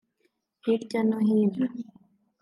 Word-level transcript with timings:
Hirya 0.63 0.99
no 1.09 1.17
hino 1.27 1.65